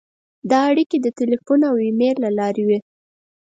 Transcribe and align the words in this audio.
دا 0.49 0.59
اړیکې 0.71 0.97
د 1.01 1.07
تیلفون 1.17 1.59
او 1.69 1.75
ایمېل 1.85 2.15
له 2.25 2.29
لارې 2.39 2.63
وې. 2.67 2.79